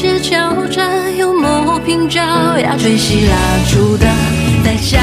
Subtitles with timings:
[0.00, 3.36] 街狡诈又磨平爪牙吹熄蜡
[3.70, 4.06] 烛的
[4.64, 4.98] 代价。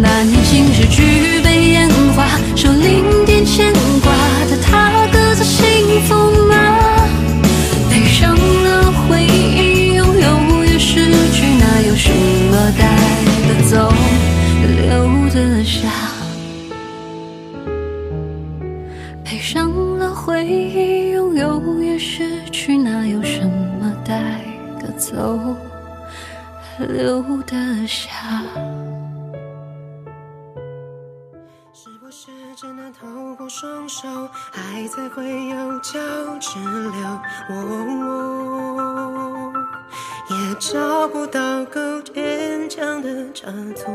[0.00, 4.12] 那年今日举杯言欢，少零点牵挂
[4.50, 6.16] 的他，各自幸福
[6.48, 7.06] 吗？
[7.88, 12.10] 背上了回忆，拥有也失去，哪有什
[12.50, 12.88] 么带
[13.46, 13.94] 得走，
[14.66, 16.01] 留得下？
[26.92, 28.10] 留得下，
[31.72, 34.06] 是不是真的透过双手，
[34.52, 35.98] 爱才会有交
[36.38, 37.20] 直流？
[40.28, 43.86] 也找不到够坚强的插座。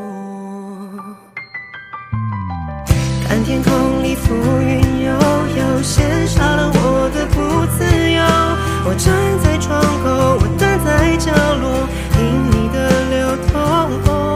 [3.27, 7.35] 看天空里浮云悠悠，羡煞了我的不
[7.77, 8.23] 自由。
[8.89, 11.87] 我站在窗口，我站在角落。
[13.87, 14.26] todo.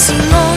[0.00, 0.49] to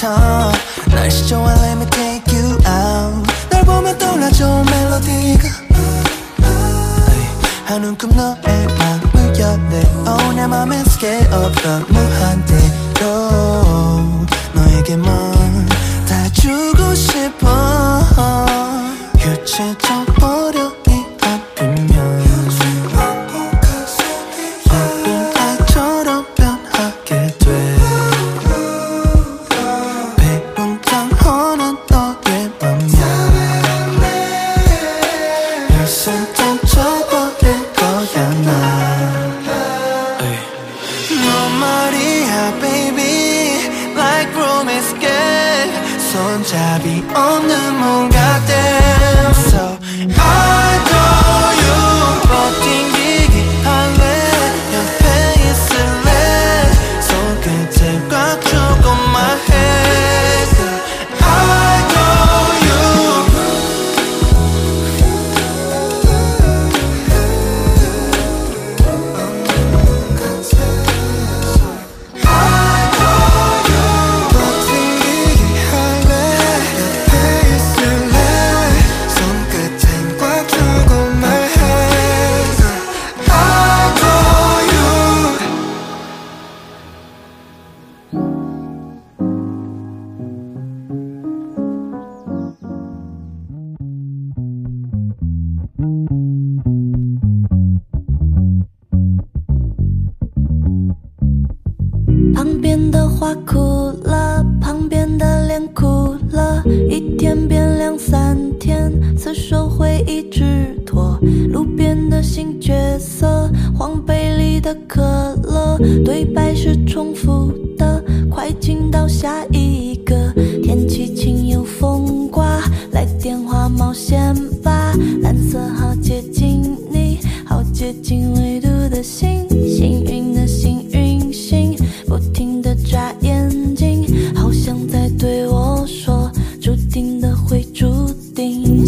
[0.00, 0.50] 멈춰
[0.86, 3.30] 날씨 좋아 let me take you out.
[3.50, 5.48] 널 보면 떠올라 좋은 멜로디가.
[7.66, 13.06] 한 움큼 너의 밤을 여내어 내 맘엔 scale up 더 무한대로.
[14.54, 15.29] 너에게만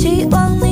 [0.03, 0.72] 希望你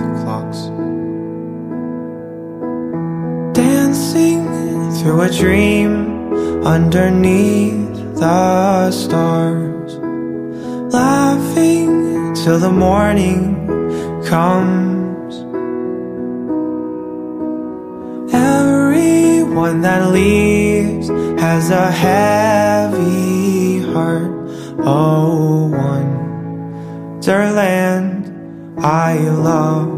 [5.21, 9.93] a dream underneath the stars.
[10.91, 13.67] Laughing till the morning
[14.25, 15.35] comes.
[18.33, 21.07] Everyone that leaves
[21.39, 24.31] has a heavy heart.
[24.79, 25.51] Oh,
[27.21, 28.25] wonderland
[28.83, 29.90] I love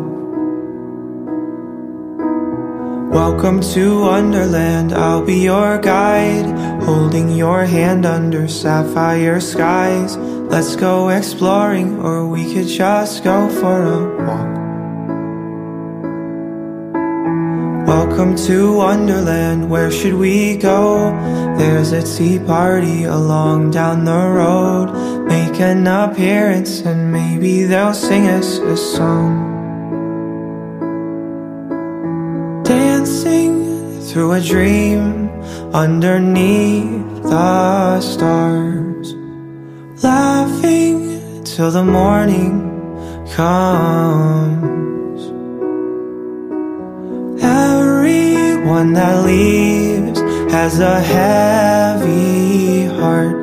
[3.44, 6.46] Welcome to Wonderland, I'll be your guide,
[6.84, 10.16] holding your hand under sapphire skies.
[10.16, 14.54] Let's go exploring, or we could just go for a walk.
[17.86, 21.12] Welcome to Wonderland, where should we go?
[21.58, 25.28] There's a tea party along down the road.
[25.28, 29.53] Make an appearance and maybe they'll sing us a song.
[34.14, 35.28] Through a dream
[35.74, 39.16] underneath the stars.
[40.04, 42.62] Laughing till the morning
[43.32, 45.22] comes.
[47.42, 50.20] Everyone that leaves
[50.54, 53.36] has a heavy heart.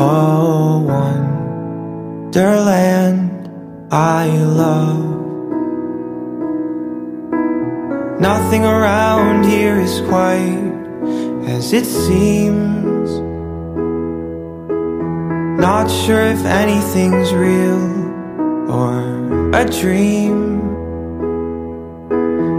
[0.00, 0.80] Oh,
[2.24, 3.48] wonderland
[3.92, 5.07] I love.
[8.20, 10.74] Nothing around here is quite
[11.46, 13.10] as it seems.
[15.60, 20.58] Not sure if anything's real or a dream.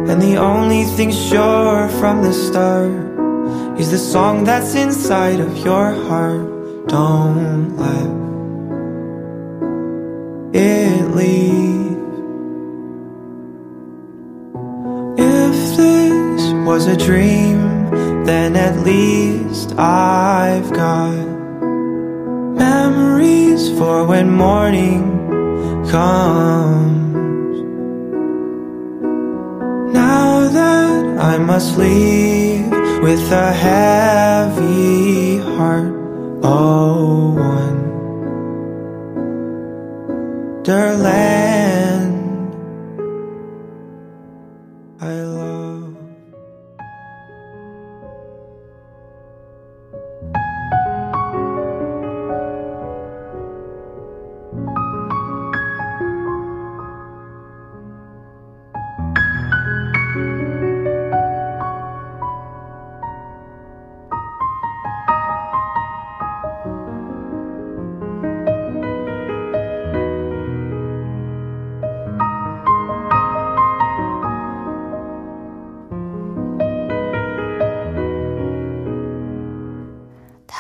[0.10, 3.10] And the only thing sure from the start
[3.78, 6.88] is the song that's inside of your heart.
[6.88, 8.10] Don't let
[10.54, 11.79] it leave.
[16.70, 17.58] Was a dream,
[18.26, 21.26] then at least I've got
[22.66, 25.02] memories for when morning
[25.90, 27.56] comes.
[29.92, 32.70] Now that I must leave
[33.02, 35.92] with a heavy heart,
[36.44, 37.34] oh,
[40.62, 41.79] wonderland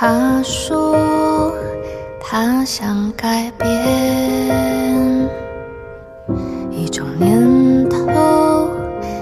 [0.02, 0.96] 他说
[2.22, 5.30] 他想改变
[6.72, 8.70] 一种念头，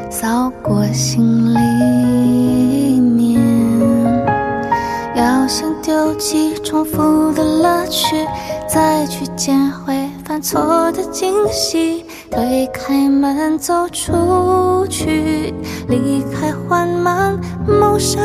[0.08, 3.42] 扫过心里面，
[5.16, 8.16] 要先丢弃重复的乐趣，
[8.70, 12.06] 再去捡回犯错的惊喜。
[12.30, 15.52] 推开门走出去，
[15.88, 17.36] 离开缓慢
[17.66, 18.22] 谋生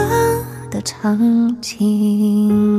[0.82, 2.71] 场景。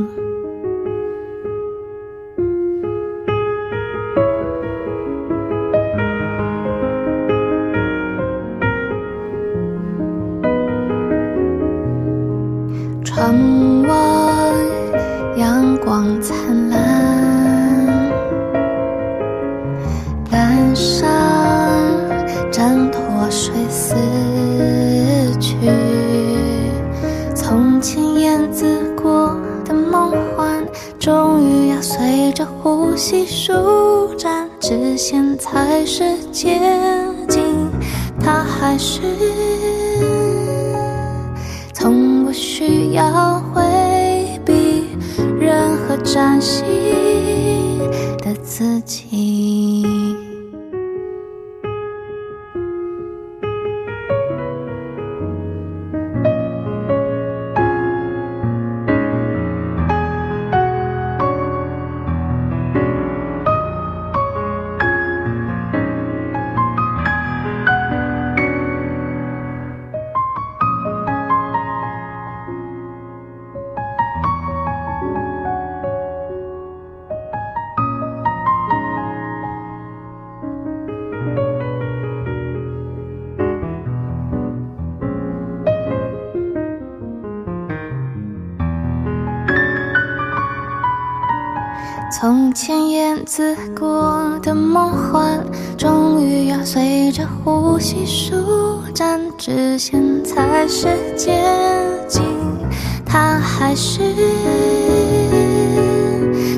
[103.23, 104.01] 他还是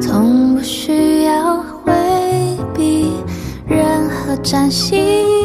[0.01, 1.93] 从不需要回
[2.73, 3.11] 避
[3.67, 5.44] 任何崭新。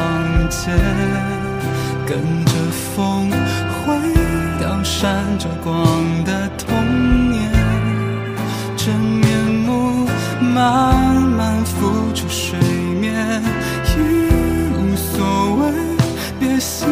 [0.00, 0.74] 房间
[2.06, 3.92] 跟着风回
[4.58, 5.74] 荡闪着光
[6.24, 7.52] 的童年
[8.78, 10.08] 真面目
[10.40, 12.58] 慢慢浮出水
[12.98, 13.42] 面
[13.94, 13.98] 已
[14.74, 15.72] 无所谓
[16.38, 16.88] 别心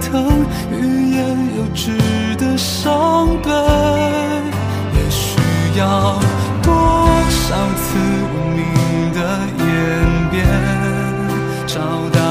[0.00, 1.90] 疼欲言又止
[2.36, 3.50] 的伤悲
[4.94, 5.36] 也需
[5.80, 6.16] 要
[6.62, 6.72] 多
[7.28, 7.98] 少次
[8.32, 9.18] 文明的
[9.58, 10.32] 演变
[11.66, 12.21] 找到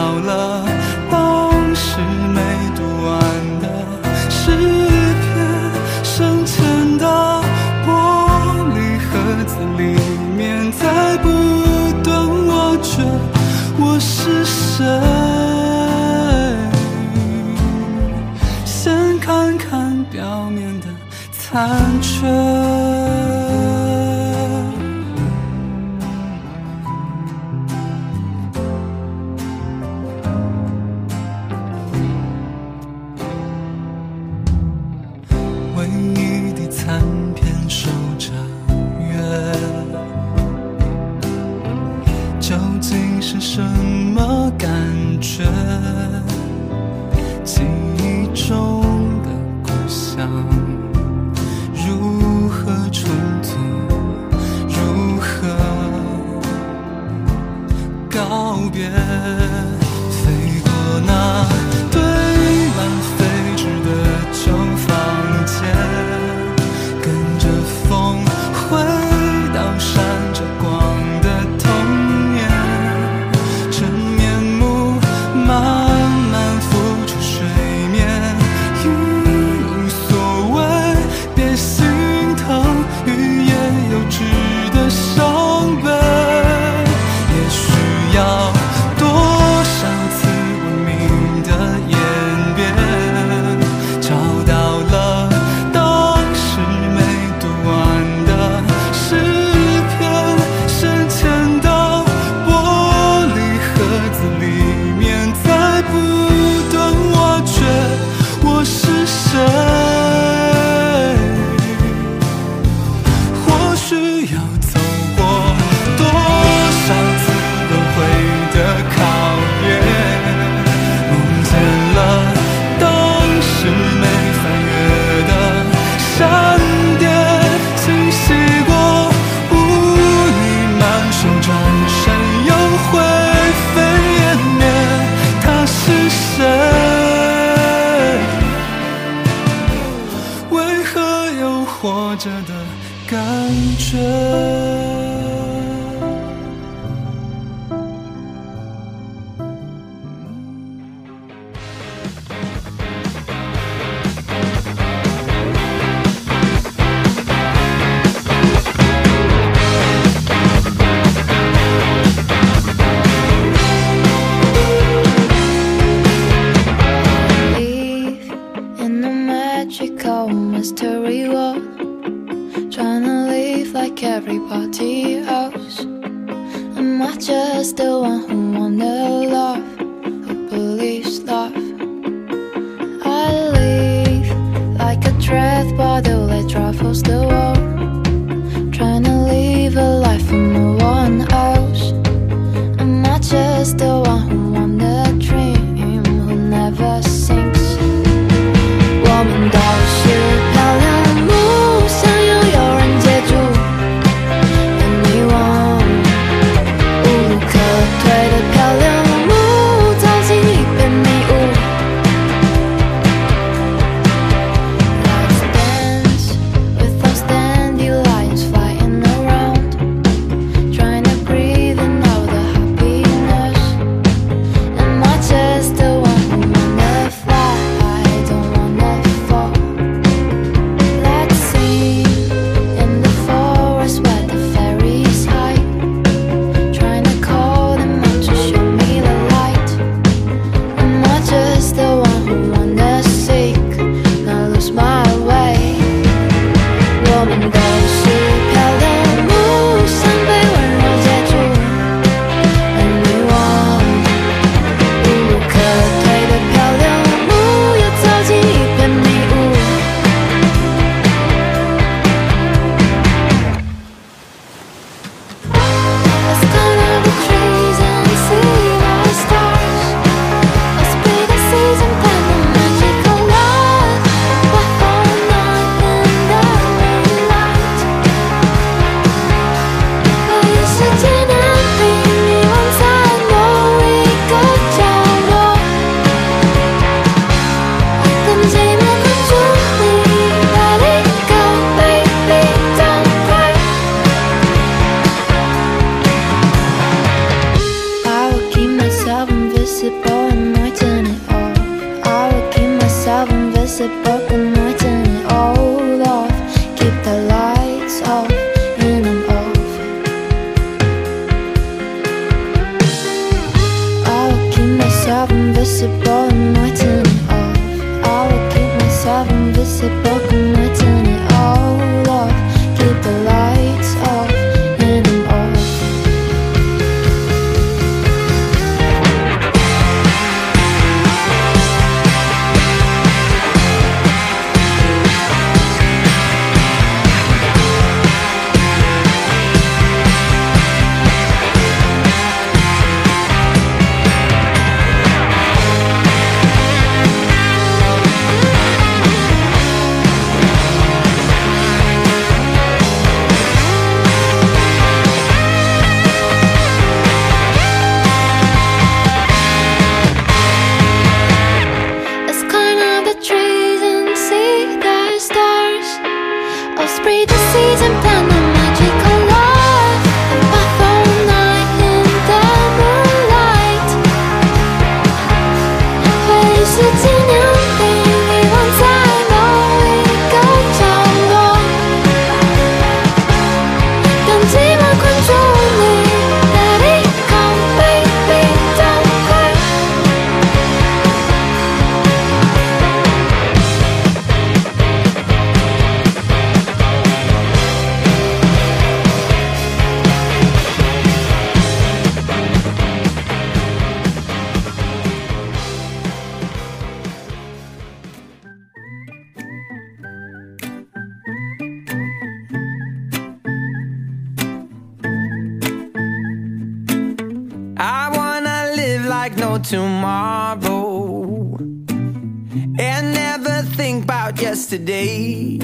[424.72, 425.58] yesterday.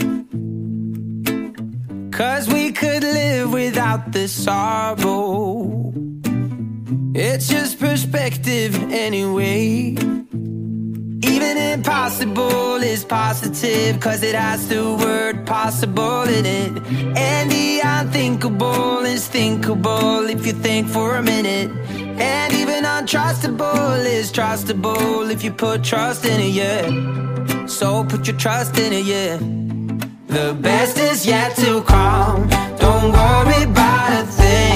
[2.11, 5.93] Cause we could live without the sorrow.
[7.13, 9.95] It's just perspective, anyway.
[11.23, 16.71] Even impossible is positive, cause it has the word possible in it.
[17.17, 21.71] And the unthinkable is thinkable if you think for a minute.
[22.19, 27.56] And even untrustable is trustable if you put trust in it, yeah.
[27.67, 29.37] So put your trust in it, yeah.
[30.27, 32.47] The best is yet to come.
[32.79, 34.66] Don't worry about a thing.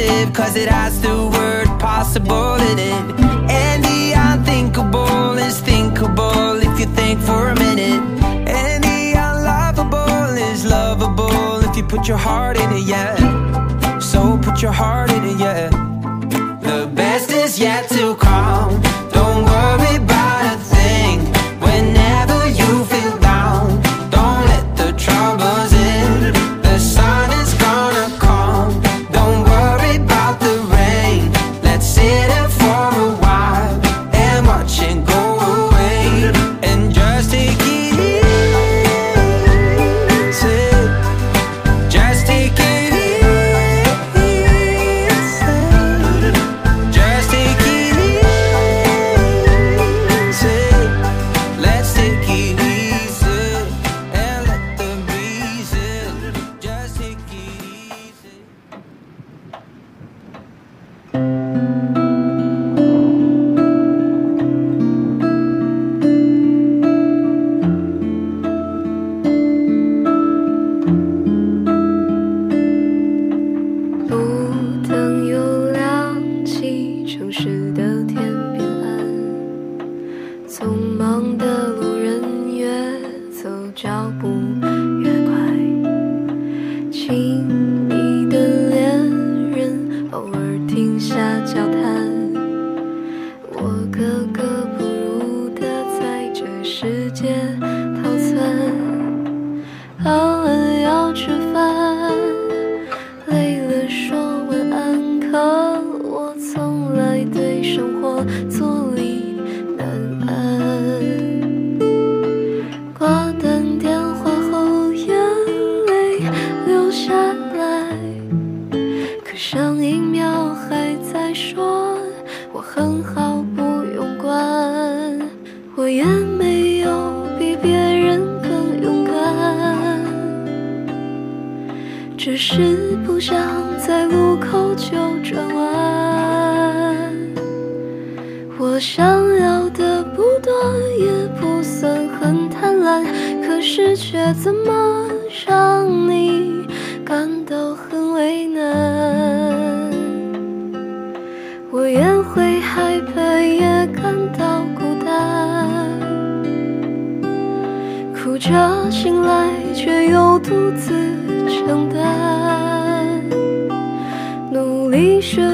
[0.00, 3.20] positive Cause it has the word possible in it.
[3.50, 8.02] And the unthinkable is thinkable If you think for a minute.
[8.48, 13.98] And the unlovable is lovable If you put your heart in it, yeah.
[13.98, 15.68] So put your heart in it, yeah.
[16.60, 18.80] The best is yet to come.
[19.12, 20.09] Don't worry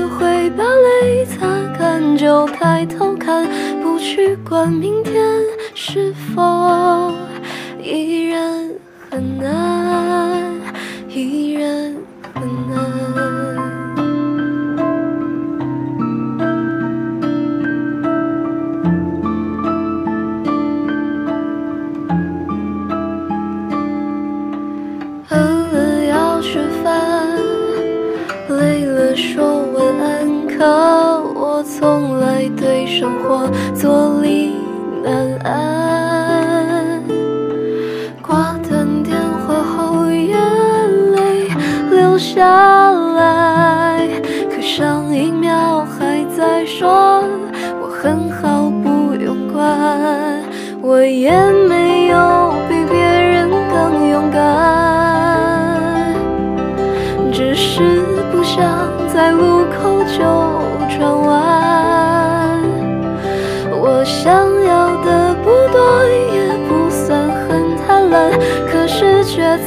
[0.08, 1.46] 会把泪擦
[1.78, 3.46] 干就抬头看
[3.82, 5.24] 不去管明天
[5.74, 7.12] 是否
[7.82, 8.70] 依然
[9.10, 9.85] 很难。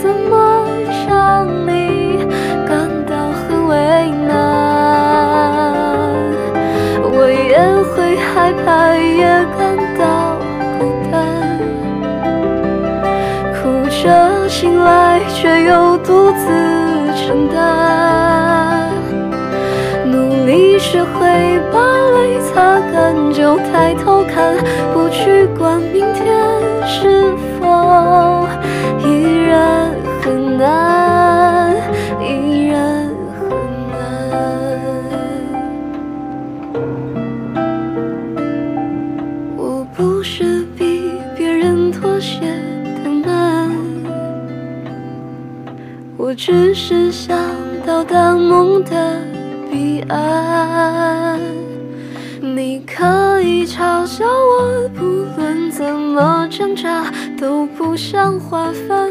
[0.01, 0.65] 怎么
[1.07, 2.19] 让你
[2.65, 4.33] 感到很为难
[7.11, 7.59] 我也
[7.91, 9.25] 会害怕也
[9.57, 9.59] 感
[9.97, 10.37] 到
[10.79, 10.79] 孤
[11.11, 11.59] 单
[13.53, 16.45] 哭着醒来却又独自
[17.15, 18.89] 承担。
[20.05, 21.79] 努力学会把
[22.15, 24.55] 泪擦干就抬头看
[24.93, 25.45] 不去
[46.41, 47.37] 只是想
[47.85, 49.21] 到达梦的
[49.69, 51.37] 彼岸，
[52.39, 55.03] 你可以嘲笑我，不
[55.35, 59.08] 论怎么挣扎都不像花粉。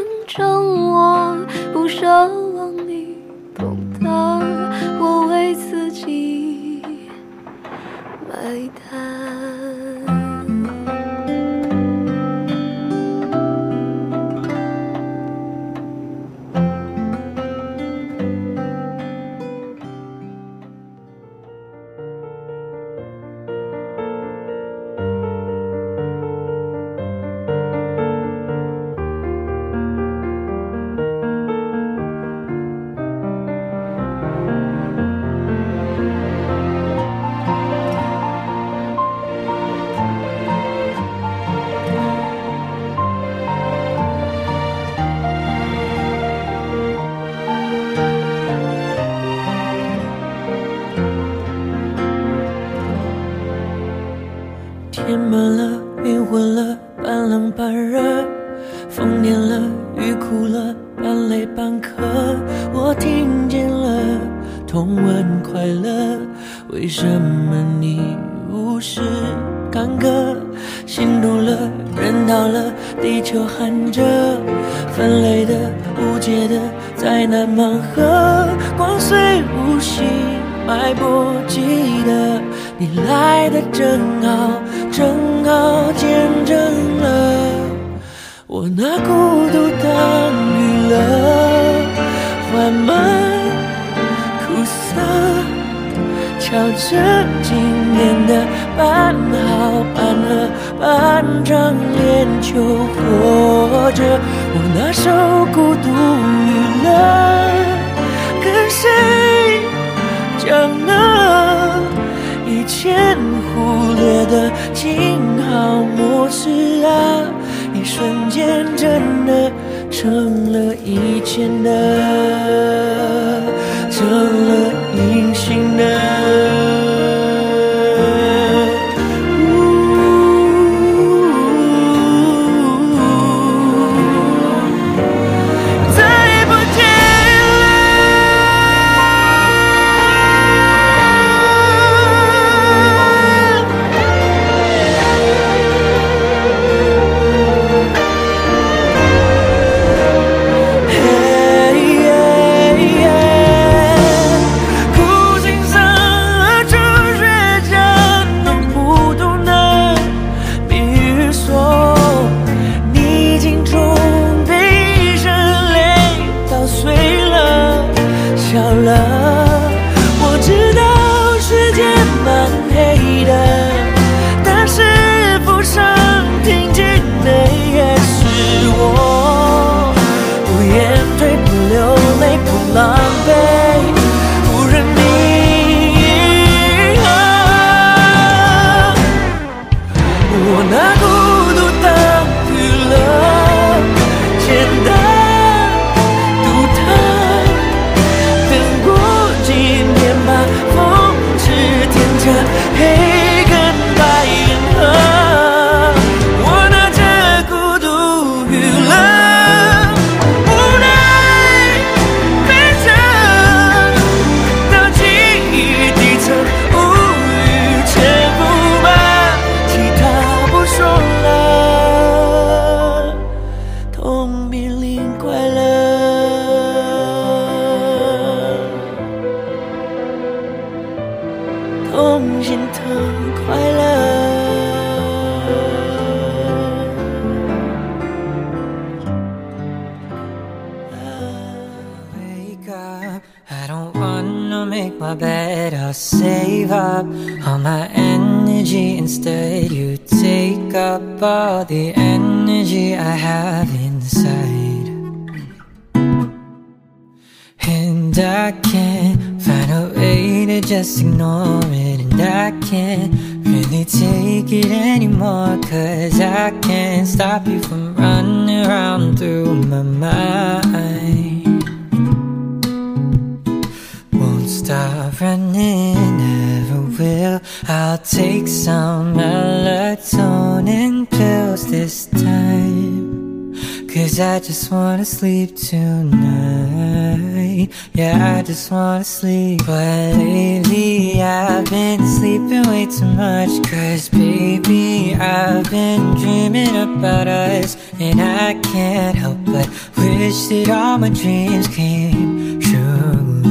[293.89, 297.75] Cause baby, I've been dreaming about us.
[297.99, 299.67] And I can't help but
[299.97, 303.41] wish that all my dreams came true.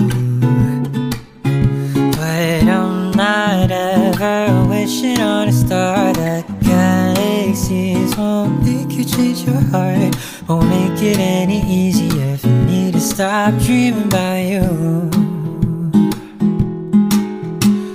[2.13, 9.61] But I'm not ever wishing on a star that galaxies won't make you change your
[9.73, 10.15] heart.
[10.49, 15.19] Won't make it any easier for me to stop dreaming about you.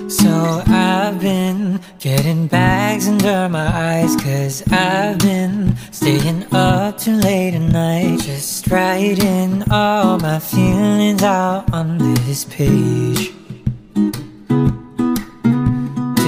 [0.10, 1.80] So I've been
[2.16, 8.20] getting bags under my eyes, cause I've been staying up too late at night.
[8.22, 13.32] Just writing all my feelings out on this page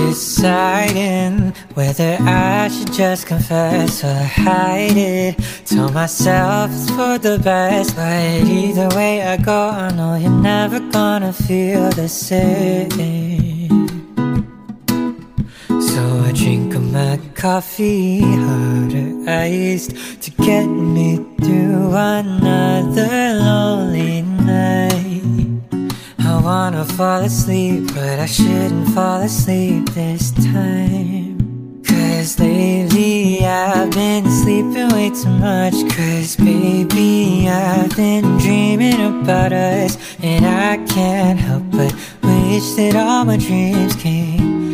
[0.09, 5.36] deciding whether I should just confess or hide it.
[5.65, 10.79] Tell myself it's for the best, but either way I go, I know you're never
[10.79, 13.34] gonna feel the same.
[16.36, 25.23] Drink up my coffee harder iced to get me through another lonely night.
[26.19, 31.81] I wanna fall asleep, but I shouldn't fall asleep this time.
[31.88, 35.75] Cause lately I've been sleeping way too much.
[35.95, 39.97] Cause baby, I've been dreaming about us.
[40.21, 44.64] And I can't help but wish that all my dreams came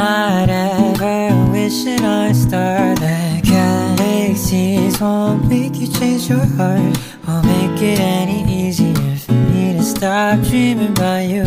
[0.00, 1.98] not ever wishing
[2.32, 6.96] star that galaxies won't make you change your heart.
[7.28, 11.44] Won't make it any easier for me to stop dreaming about you.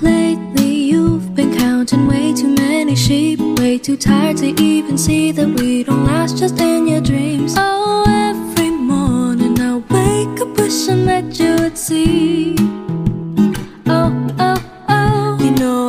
[0.00, 3.40] Lately, you've been counting way too many sheep.
[3.58, 7.54] Way too tired to even see that we don't last just in your dreams.
[7.56, 12.81] Oh, every morning I wake up wishing that you would see.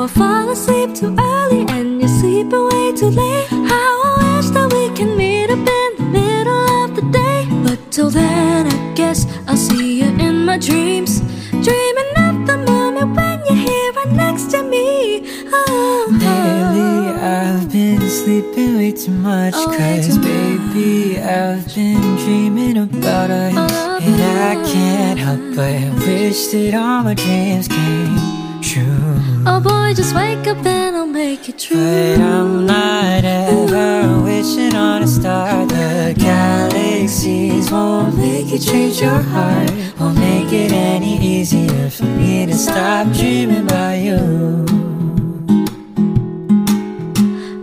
[0.04, 3.48] I fall asleep too early and you sleep away too late.
[3.48, 7.48] How I wish that we can meet up in the middle of the day.
[7.64, 11.22] But till then, I guess I'll see you in my dreams.
[11.52, 15.24] Dreaming of the moment when you're here right next to me.
[15.54, 23.30] Oh, Lately I've been sleeping way too much Oh, Cause baby I've been dreaming about
[23.32, 28.43] us Oh, And I can't help but wish that all my dreams came
[28.74, 29.22] true.
[29.46, 31.78] Oh boy, just wake up and I'll make it true.
[31.78, 35.66] But I'm not ever wishing on a star.
[35.68, 39.72] The galaxies won't make you change your heart.
[40.00, 44.18] Won't make it any easier for me to stop dreaming about you.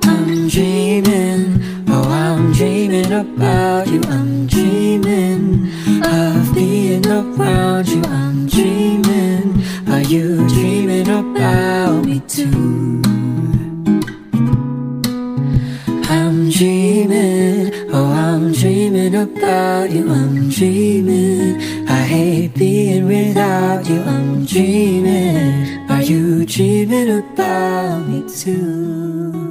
[0.04, 4.00] I'm dreaming, oh I'm dreaming about you.
[4.04, 5.72] I'm dreaming
[6.04, 8.02] of being around you.
[8.04, 10.89] I'm dreaming, are you dreaming
[11.40, 12.20] me?
[16.08, 24.44] I'm dreaming, oh I'm dreaming about you I'm dreaming, I hate being without you I'm
[24.44, 29.49] dreaming, are you dreaming about me too?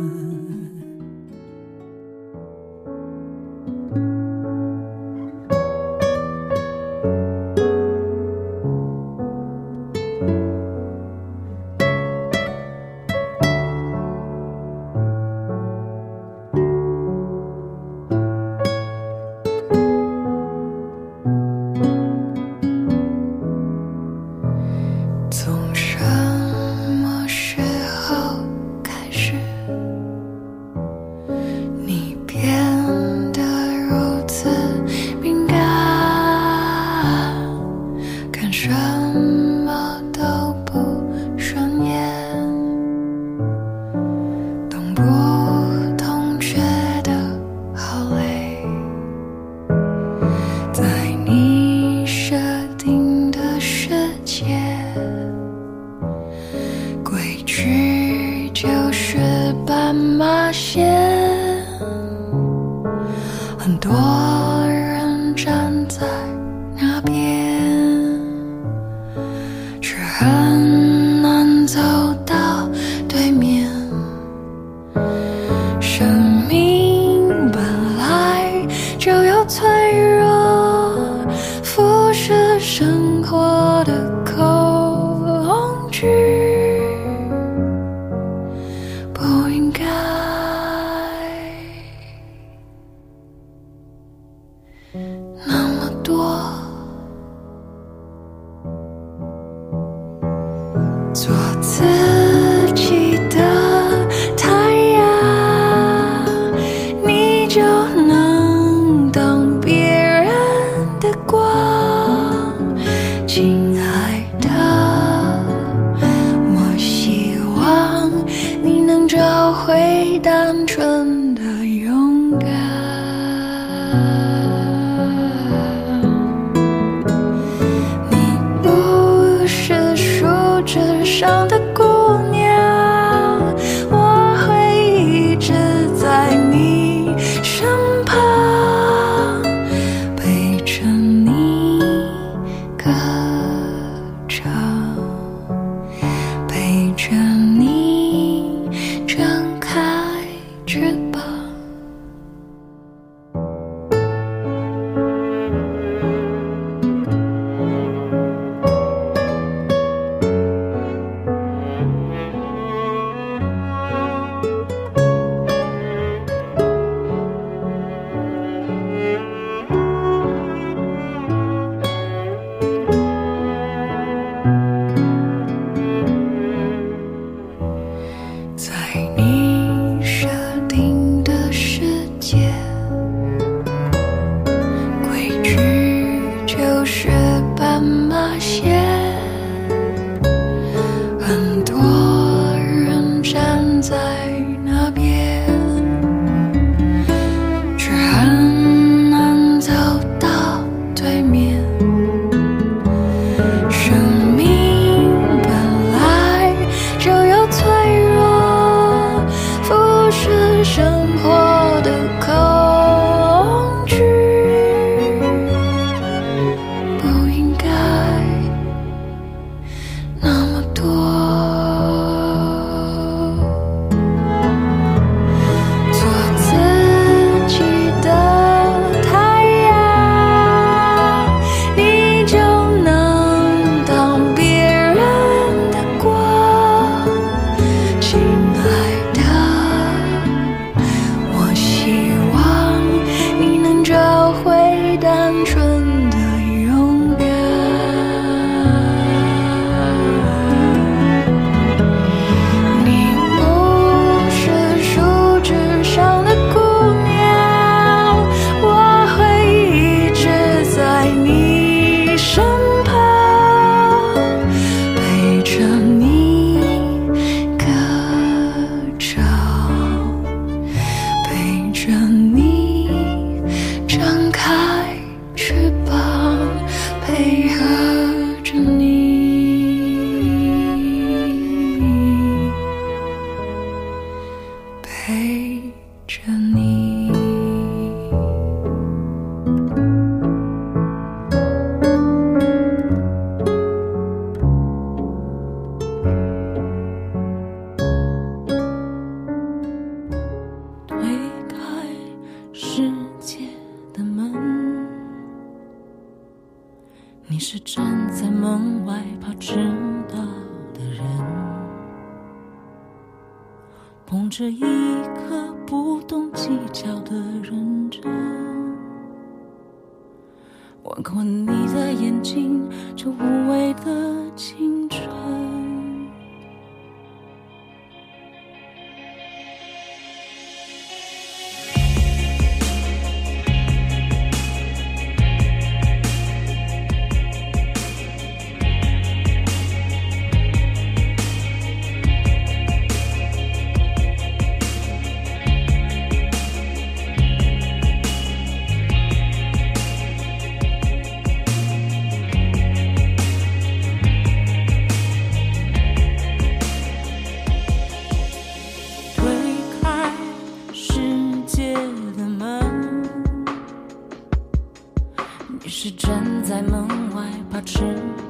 [365.81, 367.79] 是站在门外怕迟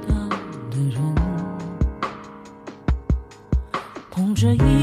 [0.08, 0.14] 到
[0.70, 1.02] 的人。
[4.12, 4.79] 捧着一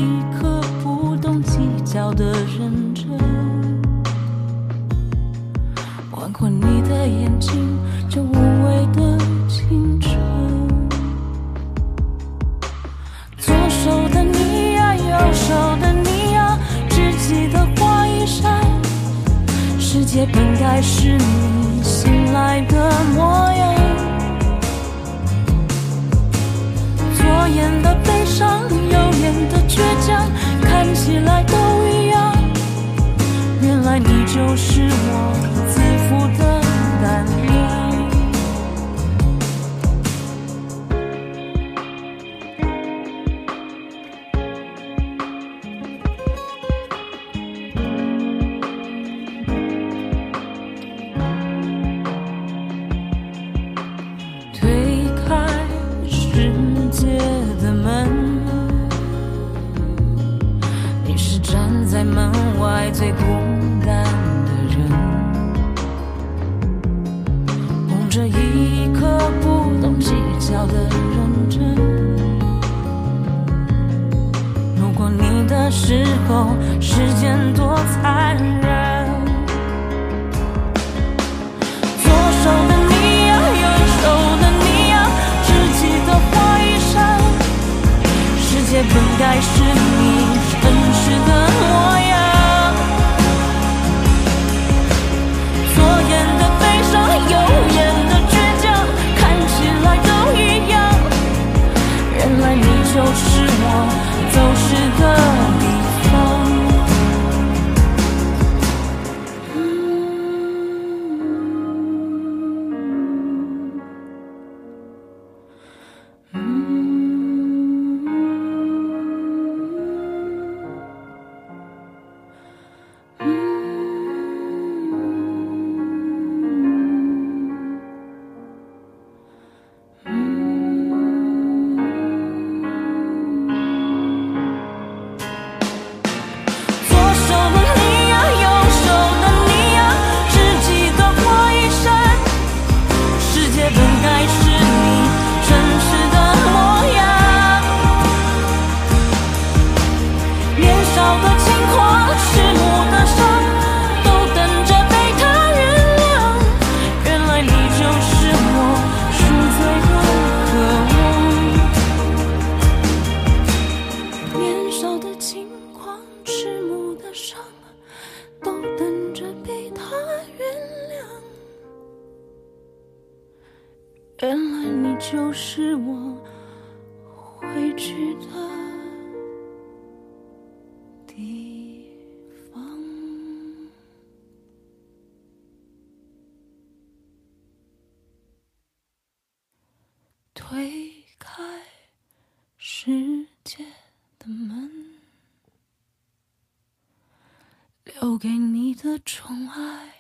[198.19, 199.93] 给你的宠爱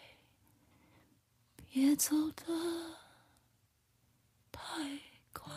[1.71, 2.45] 别走的
[4.51, 4.61] 太
[5.33, 5.53] 快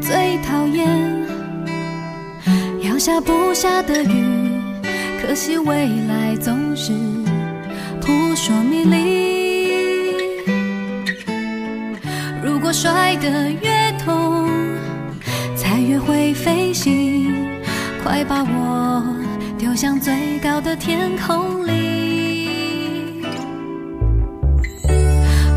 [0.00, 1.26] 最讨厌
[2.82, 4.50] 要下不下的雨
[5.20, 6.92] 可惜未来总是
[12.74, 14.48] 摔得越痛
[15.54, 17.32] 才越会飞行
[18.02, 19.16] 快把我
[19.56, 23.22] 丢向最高的天空里。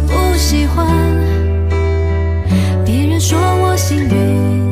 [0.06, 0.86] 不喜欢
[2.86, 4.67] 别人说我幸运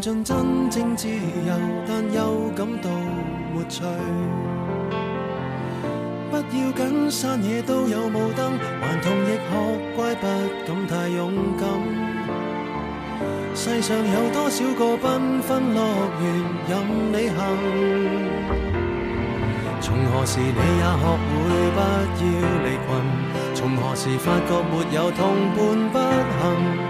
[0.00, 1.54] 實嘗盡真正自由，
[1.86, 2.90] 但又感到
[3.54, 3.82] 沒趣。
[6.30, 8.38] 不要緊，山野都有霧燈，
[8.80, 9.50] 頑童亦學
[9.96, 10.26] 乖，不
[10.66, 11.68] 敢太勇敢。
[13.54, 15.78] 世上有多少個繽紛樂
[16.22, 16.24] 園
[16.68, 16.72] 任
[17.12, 17.38] 你行？
[19.82, 21.38] 從何時你也學會
[21.74, 22.24] 不要
[22.64, 22.88] 離群？
[23.54, 25.20] 從何時發覺沒有同
[25.54, 25.58] 伴
[25.92, 25.98] 不
[26.40, 26.89] 行？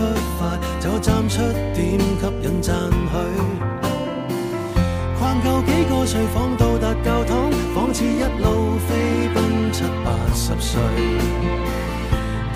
[0.00, 0.06] 出
[0.38, 1.42] 发，就站出
[1.74, 3.12] 點吸引讚許。
[5.18, 10.80] 逛夠幾個睡房，到達教堂，仿似一路飛奔七八十歲。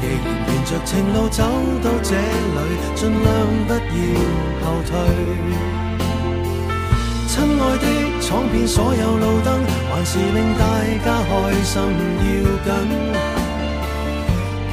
[0.00, 0.16] 既然
[0.48, 1.44] 沿着情路走
[1.82, 2.58] 到這裏，
[2.96, 3.32] 盡量
[3.68, 3.78] 不要
[4.64, 4.92] 後退。
[7.28, 7.86] 親愛的，
[8.22, 9.48] 闯遍所有路燈，
[9.92, 10.62] 還是令大
[11.04, 11.32] 家開
[11.62, 11.72] 心
[12.24, 12.32] 要
[12.64, 13.43] 緊。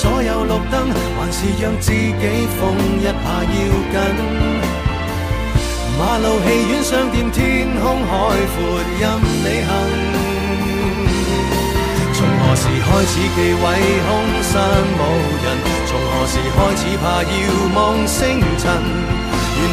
[0.00, 0.74] 所有綠燈，
[1.18, 3.10] 還是让自己疯一下
[3.42, 3.50] 要
[3.90, 3.98] 紧。
[5.98, 8.08] 马路、戏院、商店，天空海
[8.54, 8.56] 阔，
[9.00, 9.02] 任
[9.42, 9.70] 你行。
[12.14, 13.60] 从何时开始忌讳
[14.06, 14.08] 空
[14.40, 14.54] 山
[14.94, 15.02] 无
[15.42, 15.46] 人？
[15.88, 17.34] 从何时开始怕遥
[17.74, 17.76] 望
[18.06, 19.17] 星辰？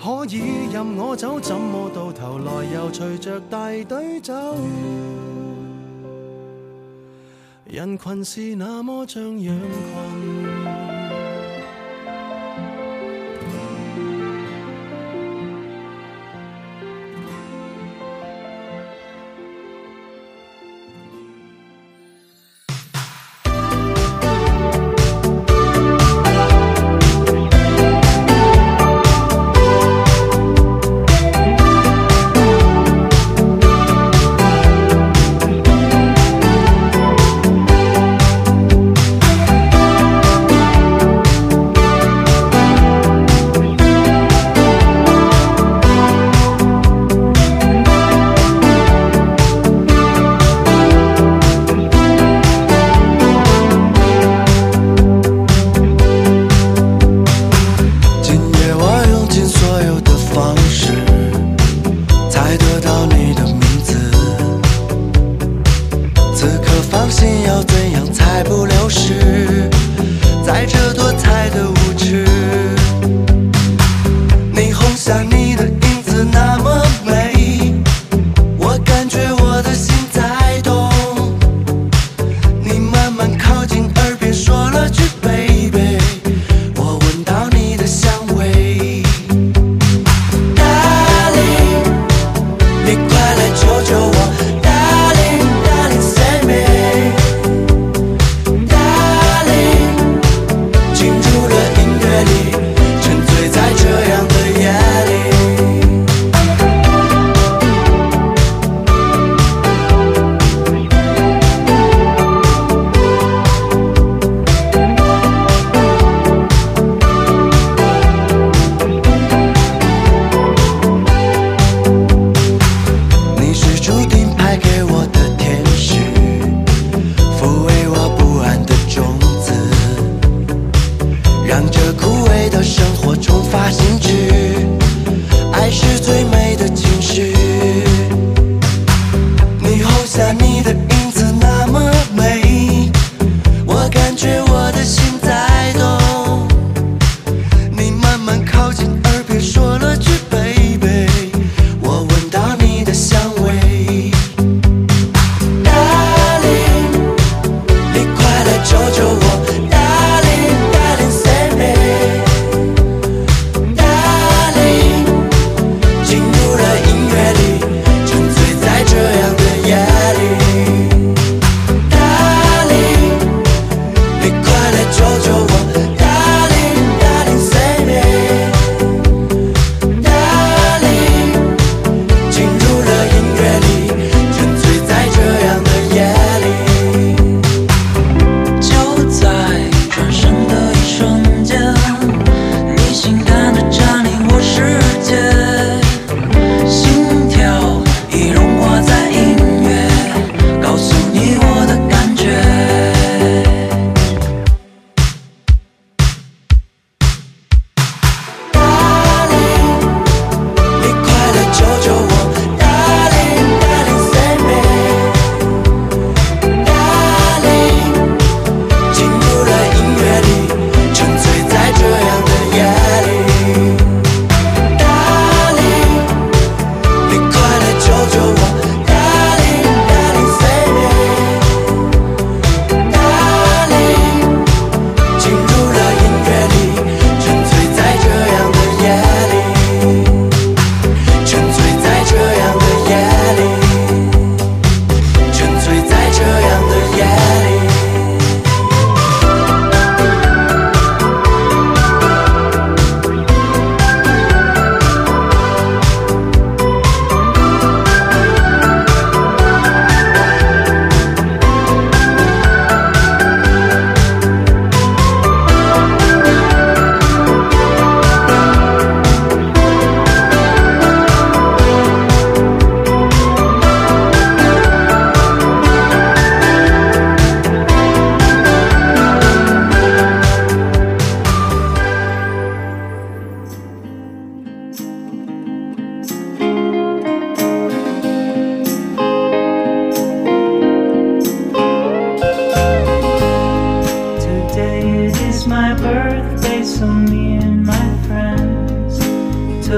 [0.00, 4.32] 可以任我走，怎么到头来又随着大队走？
[7.64, 10.47] 人群是那么像羊群。「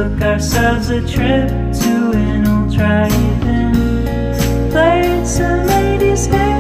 [0.01, 3.75] took ourselves a trip to an old drive-in.
[4.71, 6.60] Played some 80s hits.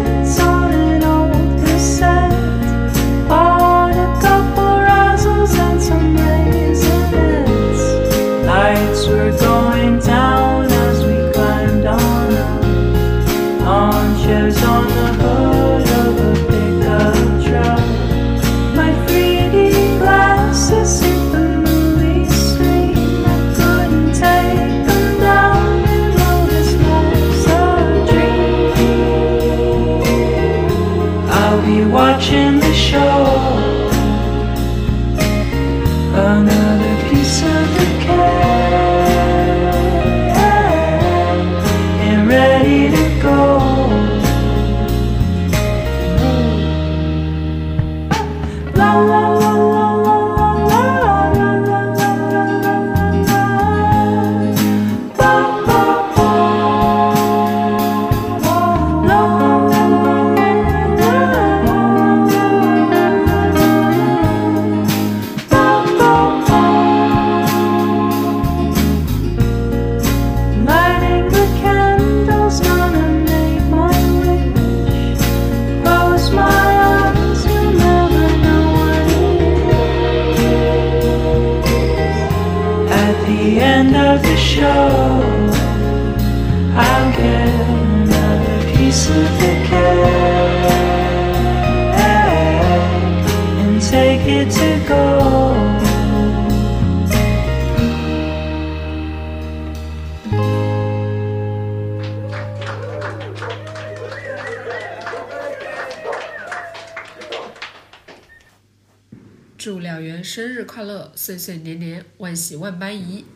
[110.81, 113.27] 快乐岁岁年年万喜万般宜。